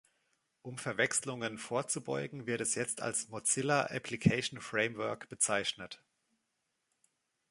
[0.63, 6.01] Um Verwechslungen vorzubeugen wird es jetzt als Mozilla Application Framework bezeichnet.